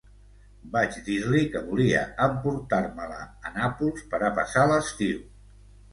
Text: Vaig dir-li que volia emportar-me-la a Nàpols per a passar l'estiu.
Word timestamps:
Vaig 0.75 0.95
dir-li 1.09 1.41
que 1.55 1.61
volia 1.67 2.01
emportar-me-la 2.27 3.21
a 3.49 3.53
Nàpols 3.59 4.11
per 4.15 4.23
a 4.27 4.33
passar 4.39 4.65
l'estiu. 4.73 5.25